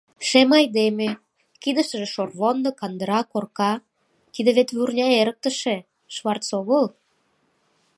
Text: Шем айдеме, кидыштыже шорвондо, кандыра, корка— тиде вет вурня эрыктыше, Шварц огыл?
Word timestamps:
Шем 0.27 0.49
айдеме, 0.59 1.09
кидыштыже 1.61 2.07
шорвондо, 2.13 2.69
кандыра, 2.79 3.19
корка— 3.31 3.71
тиде 4.33 4.49
вет 4.57 4.69
вурня 4.75 5.07
эрыктыше, 5.21 5.75
Шварц 6.15 6.47
огыл? 6.59 6.85